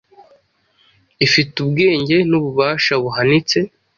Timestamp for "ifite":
1.25-1.55